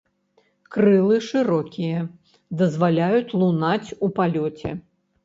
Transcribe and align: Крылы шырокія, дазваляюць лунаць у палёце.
Крылы 0.75 1.17
шырокія, 1.25 1.99
дазваляюць 2.63 3.35
лунаць 3.43 3.89
у 4.09 4.11
палёце. 4.17 4.69